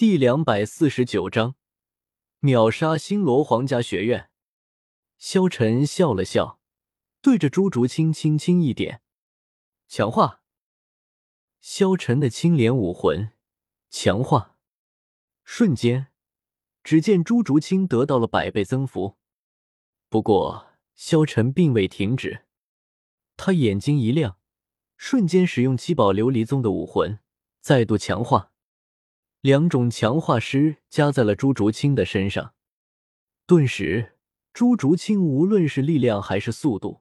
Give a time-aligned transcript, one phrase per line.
[0.00, 1.56] 第两百四十九章
[2.38, 4.30] 秒杀星罗皇家学院。
[5.18, 6.58] 萧晨笑了笑，
[7.20, 9.02] 对着朱竹清轻轻一点，
[9.88, 10.40] 强化。
[11.60, 13.32] 萧晨的青莲武魂
[13.90, 14.56] 强化，
[15.44, 16.06] 瞬间，
[16.82, 19.18] 只见朱竹清得到了百倍增幅。
[20.08, 22.46] 不过，萧晨并未停止，
[23.36, 24.38] 他眼睛一亮，
[24.96, 27.18] 瞬间使用七宝琉璃宗的武魂，
[27.60, 28.49] 再度强化。
[29.40, 32.52] 两种强化师加在了朱竹清的身上，
[33.46, 34.18] 顿时，
[34.52, 37.00] 朱竹清无论是力量还是速度，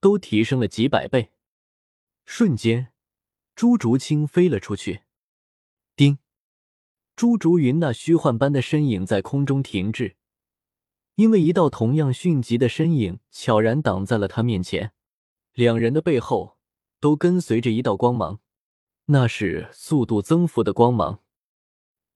[0.00, 1.32] 都提升了几百倍。
[2.24, 2.92] 瞬间，
[3.54, 5.02] 朱竹清飞了出去。
[5.94, 6.18] 叮！
[7.14, 10.16] 朱竹云那虚幻般的身影在空中停滞，
[11.16, 14.92] 因为一道同样迅疾的身影悄然挡在了他面前。
[15.52, 16.56] 两人的背后
[16.98, 18.40] 都跟随着一道光芒，
[19.04, 21.20] 那是速度增幅的光芒。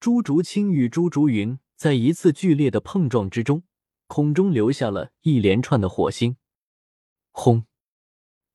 [0.00, 3.64] 朱竹清与朱竹云在一次剧烈的碰撞之中，
[4.06, 6.36] 空中留下了一连串的火星。
[7.32, 7.66] 轰！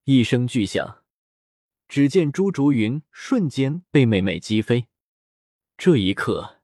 [0.06, 1.04] 一声巨响，
[1.90, 4.88] 只见朱竹云瞬间被妹妹击飞。
[5.78, 6.62] 这一刻，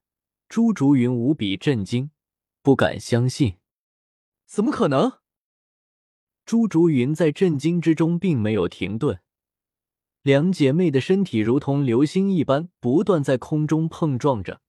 [0.47, 2.11] 朱竹云无比震惊，
[2.61, 3.57] 不敢相信
[4.47, 5.19] ：“怎么可能？”
[6.45, 9.19] 朱竹云在震惊之中并没有停顿。
[10.21, 14.61] 两姐妹的身体如同流星一般，不断在空中碰撞着。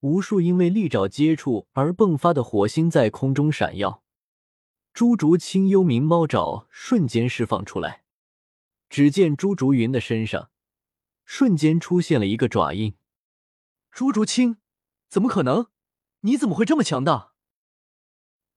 [0.00, 4.04] 无数因为利爪接触而迸发的火星在空中闪耀，
[4.92, 8.04] 朱竹清幽冥猫爪瞬间释放出来。
[8.88, 10.50] 只见朱竹云的身上
[11.24, 12.96] 瞬间出现了一个爪印。
[13.90, 14.58] 朱竹清，
[15.08, 15.66] 怎么可能？
[16.20, 17.34] 你怎么会这么强大？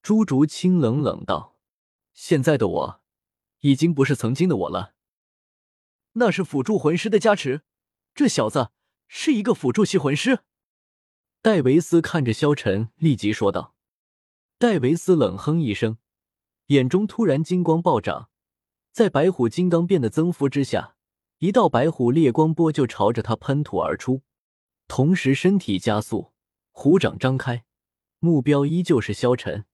[0.03, 1.57] 朱竹清冷冷道
[2.13, 3.01] ：“现在的我，
[3.61, 4.93] 已经不是曾经的我了。
[6.13, 7.63] 那是辅助魂师的加持，
[8.13, 8.69] 这小子
[9.07, 10.43] 是一个辅助系魂师。”
[11.43, 13.73] 戴维斯看着萧晨，立即说道
[14.59, 15.97] ：“戴维斯冷哼一声，
[16.67, 18.29] 眼中突然金光暴涨，
[18.91, 20.95] 在白虎金刚变的增幅之下，
[21.39, 24.21] 一道白虎烈光波就朝着他喷吐而出，
[24.87, 26.31] 同时身体加速，
[26.69, 27.65] 虎掌张开，
[28.19, 29.65] 目标依旧是萧晨。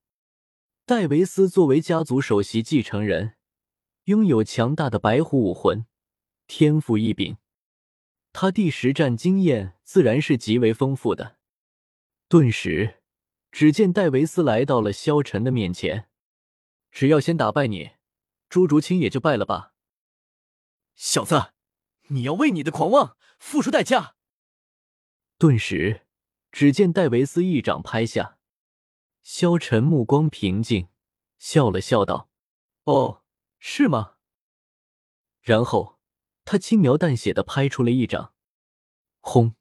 [0.85, 3.33] 戴维斯作为家族首席继承人，
[4.05, 5.85] 拥有强大的白虎武魂，
[6.47, 7.35] 天赋异禀，
[8.31, 11.35] 他第实战经验自然是极为丰富的。”
[12.29, 13.01] 顿时，
[13.51, 16.09] 只见戴维斯来到了萧晨的面前。
[16.91, 17.91] 只要先打败你，
[18.49, 19.73] 朱竹清也就败了吧。
[20.93, 21.53] 小子，
[22.07, 24.15] 你要为你的狂妄付出代价。
[25.37, 26.05] 顿时，
[26.51, 28.37] 只见戴维斯一掌拍下，
[29.23, 30.89] 萧晨目光平静，
[31.37, 32.29] 笑了笑道
[32.83, 33.23] ：“哦，
[33.57, 34.15] 是吗？”
[35.39, 35.97] 然后
[36.43, 38.33] 他轻描淡写的拍出了一掌，
[39.21, 39.55] 轰！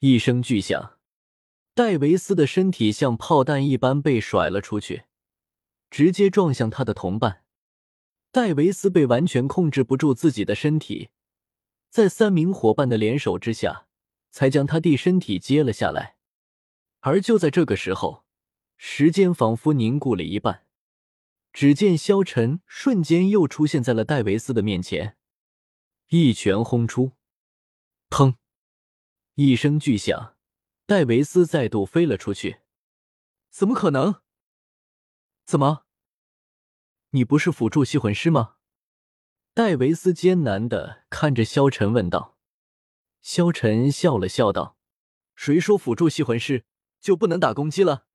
[0.00, 0.97] 一声巨响。
[1.78, 5.04] 戴维斯的身体像炮弹一般被甩了出去，
[5.88, 7.44] 直接撞向他的同伴。
[8.32, 11.10] 戴维斯被完全控制不住自己的身体，
[11.88, 13.86] 在三名伙伴的联手之下，
[14.32, 16.16] 才将他弟身体接了下来。
[16.98, 18.24] 而就在这个时候，
[18.76, 20.64] 时间仿佛凝固了一半，
[21.52, 25.16] 只见萧晨瞬间又出现在了戴维斯的面前，
[26.08, 27.12] 一拳轰出，
[28.10, 28.34] 砰！
[29.36, 30.34] 一声巨响。
[30.88, 32.60] 戴维斯再度飞了出去，
[33.50, 34.22] 怎么可能？
[35.44, 35.84] 怎么？
[37.10, 38.56] 你不是辅助系魂师吗？
[39.52, 42.38] 戴维斯艰难的看着萧晨问道。
[43.20, 44.78] 萧晨笑了笑道
[45.36, 46.64] ：“谁说辅助系魂师
[46.98, 48.06] 就不能打攻击了？”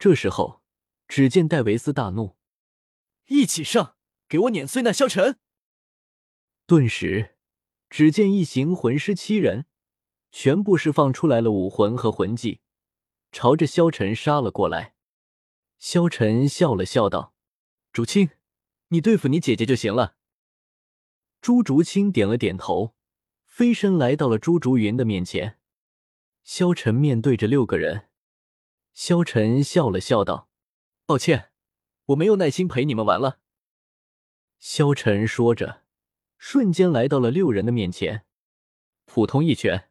[0.00, 0.62] 这时候，
[1.06, 2.38] 只见戴维斯大怒
[3.28, 5.38] ：“一起上，给我碾碎那萧晨！”
[6.64, 7.36] 顿时，
[7.90, 9.66] 只见一行魂师七人。
[10.32, 12.60] 全部释放出来了武魂和魂技，
[13.32, 14.94] 朝着萧晨杀了过来。
[15.78, 17.34] 萧晨笑了笑道
[17.92, 18.30] ：“竹青，
[18.88, 20.16] 你对付你姐姐就行了。”
[21.40, 22.94] 朱竹清点了点头，
[23.46, 25.58] 飞身来到了朱竹云的面前。
[26.42, 28.08] 萧晨面对着六个人，
[28.92, 30.48] 萧晨笑了笑道
[31.06, 31.50] ：“抱歉，
[32.06, 33.40] 我没有耐心陪你们玩了。”
[34.60, 35.82] 萧晨说着，
[36.36, 38.24] 瞬间来到了六人的面前，
[39.06, 39.89] 普通一拳。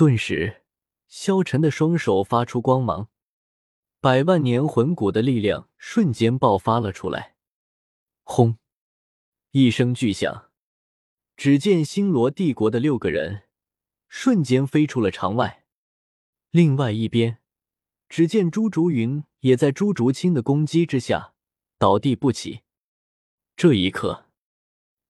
[0.00, 0.62] 顿时，
[1.08, 3.10] 萧晨的双手发出光芒，
[4.00, 7.36] 百万年魂骨的力量瞬间爆发了出来。
[8.22, 8.56] 轰！
[9.50, 10.50] 一声巨响，
[11.36, 13.42] 只见星罗帝国的六个人
[14.08, 15.66] 瞬间飞出了场外。
[16.50, 17.36] 另外一边，
[18.08, 21.34] 只见朱竹云也在朱竹清的攻击之下
[21.76, 22.62] 倒地不起。
[23.54, 24.30] 这一刻，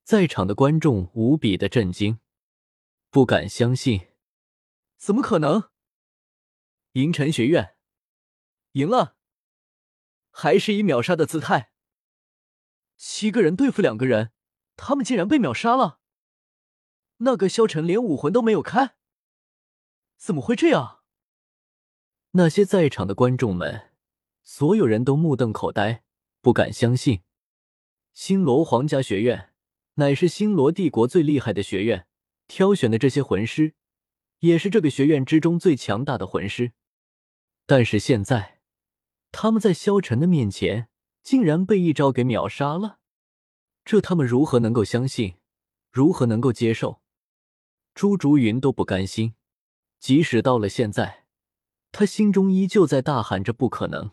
[0.03, 2.19] 在场的观众无比的震惊，
[3.09, 4.10] 不敢相信。
[5.01, 5.71] 怎么可能？
[6.93, 7.75] 银尘学院
[8.73, 9.17] 赢了，
[10.31, 11.73] 还是以秒杀的姿态。
[12.99, 14.33] 七个人对付两个人，
[14.77, 16.01] 他们竟然被秒杀了。
[17.19, 18.97] 那个萧晨连武魂都没有开，
[20.19, 21.03] 怎么会这样？
[22.33, 23.93] 那些在场的观众们，
[24.43, 26.05] 所有人都目瞪口呆，
[26.43, 27.23] 不敢相信。
[28.13, 29.55] 星罗皇家学院
[29.95, 32.07] 乃是星罗帝国最厉害的学院，
[32.47, 33.75] 挑选的这些魂师，
[34.41, 36.73] 也是这个学院之中最强大的魂师。
[37.65, 38.61] 但是现在，
[39.33, 40.89] 他们在萧晨的面前
[41.23, 42.99] 竟然被一招给秒杀了，
[43.85, 45.37] 这他们如何能够相信？
[45.91, 47.01] 如何能够接受？
[47.95, 49.35] 朱竹云都不甘心，
[49.99, 51.27] 即使到了现在，
[51.93, 54.13] 他心中依旧在大喊着不可能。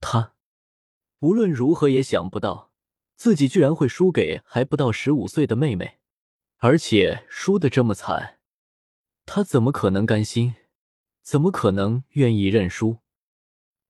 [0.00, 0.34] 他
[1.20, 2.72] 无论如何也想不到，
[3.16, 5.98] 自己居然会输给还不到十五岁的妹妹，
[6.58, 8.37] 而且输的这么惨。
[9.30, 10.54] 他怎么可能甘心？
[11.20, 13.00] 怎么可能愿意认输？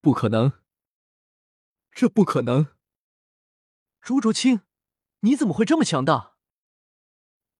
[0.00, 0.52] 不可能！
[1.92, 2.66] 这不可能！
[4.00, 4.62] 朱竹清，
[5.20, 6.34] 你怎么会这么强大？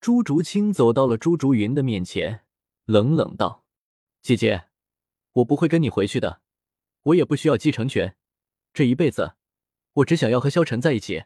[0.01, 2.45] 朱竹清走到了朱竹云的面前，
[2.83, 3.63] 冷冷道
[4.21, 4.67] ：“姐姐，
[5.31, 6.41] 我不会跟你回去的，
[7.03, 8.17] 我也不需要继承权。
[8.73, 9.35] 这一辈子，
[9.93, 11.23] 我只想要和萧晨在一起。”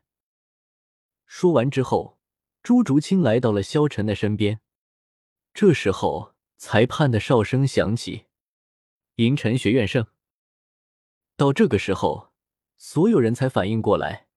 [1.25, 2.19] 说完之后，
[2.61, 4.61] 朱竹清来到了萧晨的身边。
[5.51, 8.27] 这时候，裁判的哨声响起。
[9.15, 10.07] 银尘学院胜。
[11.35, 12.33] 到这个时候，
[12.77, 14.27] 所有人才反应过来，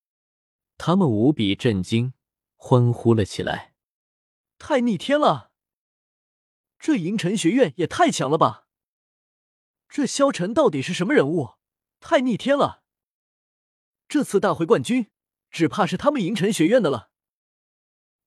[0.79, 2.15] 他们无比震惊，
[2.57, 3.75] 欢呼了起来。
[4.59, 5.53] 太逆天了！
[6.79, 8.67] 这银尘学院也太强了吧！
[9.89, 11.55] 这萧晨到底是什么人物？
[12.01, 12.83] 太逆天了！
[14.09, 15.11] 这次大会冠军，
[15.51, 17.11] 只怕是他们银尘学院的了。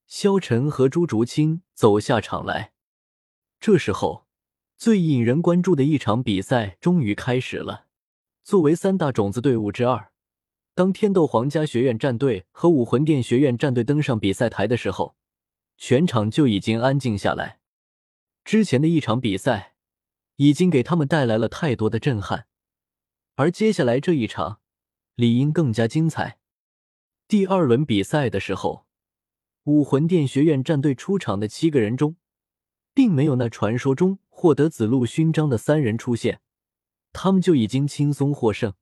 [0.07, 2.73] 萧晨和朱竹清走下场来，
[3.59, 4.25] 这时候。
[4.79, 7.87] 最引人关注的一场比赛终于开始了。
[8.45, 10.13] 作为三大种子队伍之二，
[10.73, 15.17] 当天斗皇家学院战队和武魂殿学院战队登上比赛台的时候，
[15.75, 17.59] 全场就已经安静下来。
[18.45, 19.75] 之前的一场比赛
[20.37, 22.47] 已经给他们带来了太多的震撼，
[23.35, 24.61] 而接下来这一场
[25.15, 26.39] 理应更加精彩。
[27.27, 28.85] 第二轮比赛的时候，
[29.65, 32.15] 武魂殿学院战队出场的七个人中，
[32.99, 34.19] 并没有那传说中。
[34.29, 36.41] 获得紫露勋章的三人出现，
[37.13, 38.73] 他们就已经轻松获胜。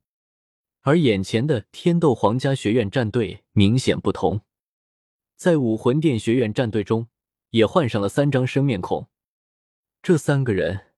[0.82, 4.42] 而眼前的天斗皇家学院战队明显不同，
[5.36, 7.08] 在武魂殿学院战队中
[7.52, 9.08] 也换上了三张生面孔。
[10.02, 10.94] 这三个人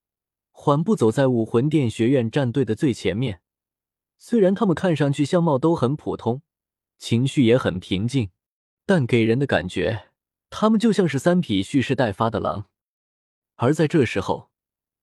[0.51, 3.41] 缓步走在武魂殿学院战队的最前面，
[4.17, 6.41] 虽然他们看上去相貌都很普通，
[6.97, 8.29] 情绪也很平静，
[8.85, 10.09] 但给人的感觉，
[10.49, 12.67] 他们就像是三匹蓄势待发的狼。
[13.61, 14.49] 而在这时候，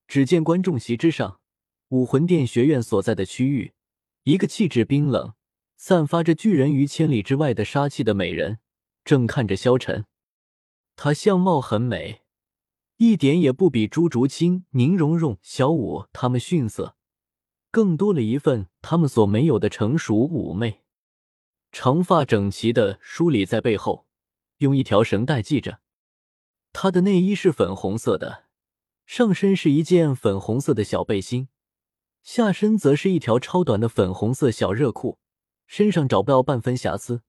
[0.09, 1.41] 只见观众席之上，
[1.89, 3.75] 武魂殿学院所在的区域，
[4.23, 5.35] 一个气质冰冷、
[5.77, 8.59] 散发着拒人于千里之外的杀气的美人，
[9.05, 10.07] 正看着萧晨。
[10.97, 12.23] 她相貌很美，
[12.97, 16.97] 一点也不比朱竹清、宁荣荣、小舞他们逊色，
[17.71, 20.81] 更多了一份他们所没有的成熟妩媚。
[21.73, 24.07] 长发整齐的梳理在背后，
[24.59, 25.81] 用一条绳带系着。
[26.73, 28.46] 她的内衣是粉红色的。
[29.07, 31.49] 上身是一件粉红色的小背心，
[32.25, 35.19] 下身则是一条超短的粉红色小热裤，
[35.69, 37.23] 身上找不到半分瑕疵。